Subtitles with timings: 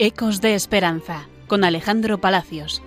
[0.00, 2.84] Ecos de Esperanza con Alejandro Palacios.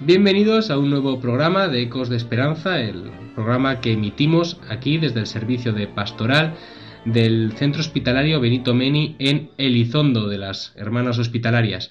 [0.00, 5.20] Bienvenidos a un nuevo programa de Ecos de Esperanza, el programa que emitimos aquí desde
[5.20, 6.56] el servicio de pastoral
[7.04, 11.90] del Centro Hospitalario Benito Meni en Elizondo de las Hermanas Hospitalarias.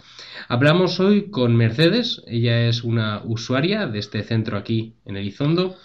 [0.50, 5.78] Hablamos hoy con Mercedes, ella es una usuaria de este centro aquí en Elizondo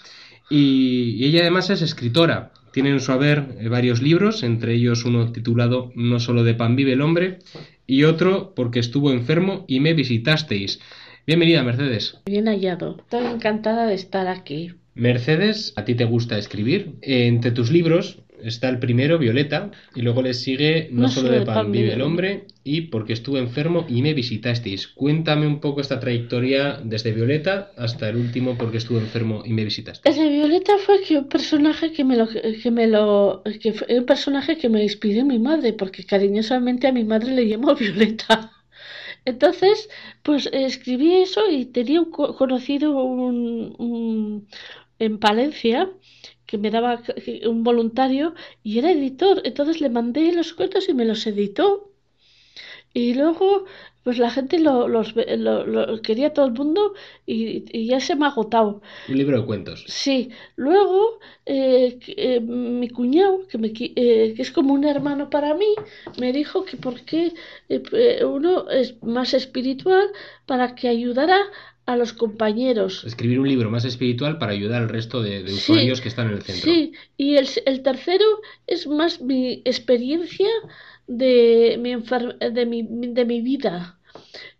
[0.51, 2.51] y ella además es escritora.
[2.77, 6.77] Tiene en su haber eh, varios libros, entre ellos uno titulado No solo de pan
[6.77, 7.39] vive el hombre
[7.87, 10.79] y otro porque estuvo enfermo y me visitasteis.
[11.27, 12.19] Bienvenida, Mercedes.
[12.27, 12.99] Bien hallado.
[12.99, 14.75] Estoy encantada de estar aquí.
[14.95, 16.97] Mercedes, ¿a ti te gusta escribir?
[17.01, 21.73] Entre tus libros está el primero, Violeta, y luego le sigue No, solo de pan,
[21.73, 24.89] vive el hombre y Porque estuve enfermo y me visitasteis.
[24.89, 29.65] Cuéntame un poco esta trayectoria desde Violeta hasta el último Porque estuve enfermo y me
[29.65, 30.17] visitasteis.
[30.17, 34.07] Desde Violeta fue que un personaje que me lo que me lo que fue un
[34.07, 38.53] personaje que me inspiró mi madre, porque cariñosamente a mi madre le llamó Violeta.
[39.27, 39.89] Entonces,
[40.23, 44.47] pues escribí eso y tenía un conocido un,
[44.99, 45.91] en Palencia
[46.47, 47.03] que me daba
[47.47, 49.43] un voluntario y era editor.
[49.45, 51.91] Entonces le mandé los cuentos y me los editó.
[52.95, 53.67] Y luego,
[54.05, 56.95] pues la gente lo, los lo, quería todo el mundo
[57.27, 58.81] y, ya se me ha agotado.
[59.09, 59.85] Un libro de cuentos.
[59.87, 60.31] Sí.
[60.55, 65.75] Luego, eh, eh, mi cuñado, que, me, eh, que es como un hermano para mí,
[66.19, 67.35] me dijo que por qué
[68.25, 70.09] uno es más espiritual
[70.47, 71.39] para que ayudara
[71.87, 73.05] a los compañeros.
[73.07, 76.43] Escribir un libro más espiritual para ayudar al resto de, usuarios que están en el
[76.43, 76.71] centro.
[76.71, 78.25] Sí, y el, el tercero
[78.67, 80.49] es más mi experiencia
[81.07, 81.95] de mi,
[82.51, 83.99] de mi, de mi vida.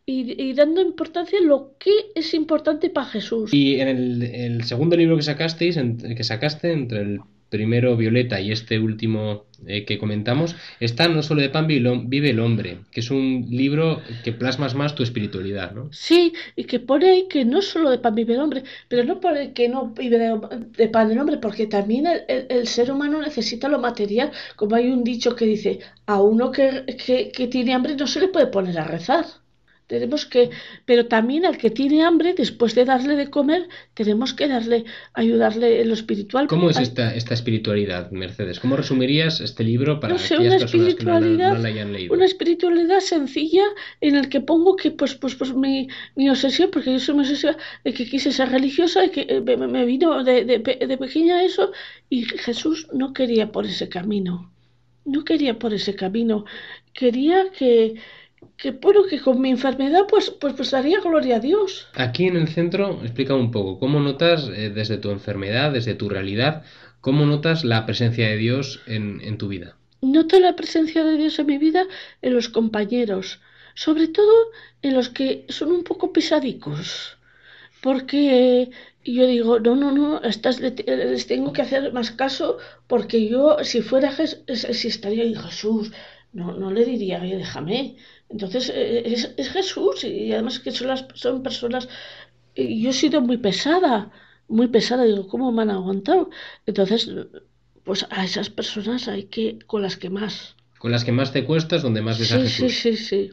[0.09, 3.53] Y, y, dando importancia a lo que es importante para Jesús.
[3.53, 8.41] Y en el, el segundo libro que sacasteis, en, que sacaste entre el primero Violeta
[8.41, 13.01] y este último eh, que comentamos, está No solo de pan vive el hombre, que
[13.01, 15.89] es un libro que plasmas más tu espiritualidad, ¿no?
[15.93, 19.21] Sí, y que pone ahí que no solo de pan vive el hombre, pero no
[19.21, 23.79] pone que no vive de, pan el hombre, porque también el, ser humano necesita lo
[23.79, 26.85] material, como hay un dicho que dice, a uno que,
[27.33, 29.25] que tiene hambre no se le puede poner a rezar.
[29.87, 30.51] Tenemos que,
[30.85, 35.81] pero también al que tiene hambre, después de darle de comer, tenemos que darle, ayudarle
[35.81, 36.49] en lo espiritual.
[36.49, 38.59] ¿Cómo es esta, esta espiritualidad, Mercedes?
[38.59, 42.15] ¿Cómo resumirías este libro para no sé, una espiritualidad, que no, la hayan leído?
[42.15, 43.63] Una espiritualidad sencilla
[44.01, 45.87] en el que pongo que, pues, pues, pues mi,
[46.17, 49.41] mi obsesión, porque yo soy muy obsesiva, de que quise ser religiosa y que eh,
[49.41, 51.71] me, me vino de, de, de pequeña eso,
[52.11, 54.51] y Jesús no quería por ese camino.
[55.05, 56.45] No quería por ese camino.
[56.93, 57.95] Quería que
[58.57, 61.89] que bueno, que con mi enfermedad pues, pues, pues daría gloria a Dios.
[61.95, 66.09] Aquí en el centro, explica un poco, ¿cómo notas eh, desde tu enfermedad, desde tu
[66.09, 66.65] realidad,
[67.01, 69.77] cómo notas la presencia de Dios en, en tu vida?
[70.01, 71.85] Noto la presencia de Dios en mi vida
[72.23, 73.41] en los compañeros,
[73.75, 74.33] sobre todo
[74.83, 77.19] en los que son un poco pesadicos,
[77.81, 78.71] porque
[79.05, 83.83] yo digo, no, no, no, estas les tengo que hacer más caso porque yo, si
[83.83, 85.93] fuera Jesús, si estaría en Jesús,
[86.33, 87.97] no, no le diría, oye, déjame,
[88.29, 91.89] entonces, eh, es, es Jesús y además que son, las, son personas...
[92.57, 94.11] Yo he sido muy pesada,
[94.49, 96.31] muy pesada, digo, ¿cómo me han aguantado?
[96.65, 97.11] Entonces,
[97.85, 100.57] pues a esas personas hay que, con las que más.
[100.79, 102.73] Con las que más te cuestas, donde más ves a Jesús.
[102.73, 103.31] Sí, sí, sí.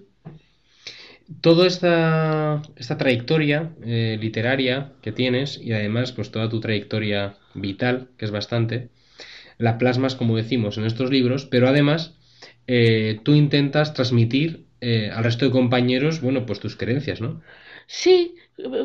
[1.39, 8.09] Toda esta, esta trayectoria eh, literaria que tienes y además pues toda tu trayectoria vital,
[8.17, 8.89] que es bastante,
[9.57, 12.13] la plasmas, como decimos, en estos libros, pero además
[12.67, 17.41] eh, tú intentas transmitir eh, al resto de compañeros, bueno, pues tus creencias, ¿no?
[17.87, 18.35] Sí,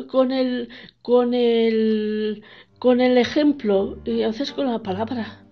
[0.07, 0.69] con el,
[1.01, 2.43] con el,
[2.79, 5.43] con el ejemplo y haces con la palabra.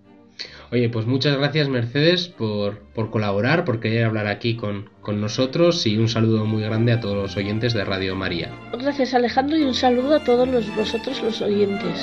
[0.70, 5.86] Oye, pues muchas gracias Mercedes por, por colaborar, por querer hablar aquí con, con, nosotros
[5.86, 8.50] y un saludo muy grande a todos los oyentes de Radio María.
[8.72, 11.98] Gracias Alejandro y un saludo a todos los, vosotros los oyentes.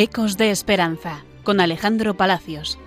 [0.00, 2.78] Ecos de Esperanza con Alejandro Palacios.